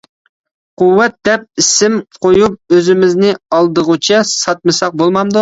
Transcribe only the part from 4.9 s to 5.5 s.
بولمامدۇ.